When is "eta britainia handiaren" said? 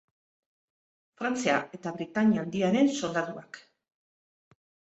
1.79-2.93